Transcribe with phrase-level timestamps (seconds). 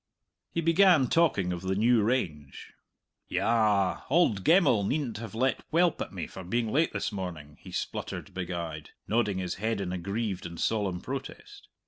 [0.51, 2.73] He began talking of the new range.
[3.27, 3.99] "Yah!
[4.09, 8.33] Auld Gemmell needn't have let welp at me for being late this morning," he spluttered
[8.33, 11.67] big eyed, nodding his head in aggrieved and solemn protest.